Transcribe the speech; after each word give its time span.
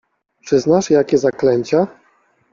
Czy 0.45 0.59
znasz 0.59 0.89
jakie 0.89 1.17
zaklęcia? 1.17 1.87